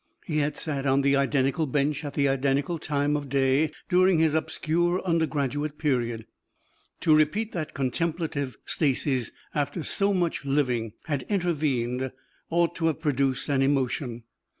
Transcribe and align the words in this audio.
He 0.25 0.39
had 0.39 0.57
sat 0.57 0.87
on 0.87 1.01
the 1.01 1.15
identical 1.15 1.67
bench 1.67 2.03
at 2.03 2.15
the 2.15 2.27
identical 2.27 2.79
time 2.79 3.15
of 3.15 3.29
day 3.29 3.69
during 3.87 4.17
his 4.17 4.33
obscure 4.33 4.99
undergraduate 5.03 5.77
period. 5.77 6.25
To 7.01 7.15
repeat 7.15 7.51
that 7.51 7.75
contemplative 7.75 8.57
stasis 8.65 9.29
after 9.53 9.83
so 9.83 10.11
much 10.11 10.43
living 10.43 10.93
had 11.05 11.21
intervened 11.29 12.11
ought 12.49 12.73
to 12.77 12.87
have 12.87 12.99
produced 12.99 13.47
an 13.47 13.61
emotion. 13.61 14.23